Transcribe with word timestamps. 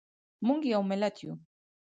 موږ 0.47 0.61
یو 0.73 0.81
ملت 0.89 1.15
یو. 1.23 1.33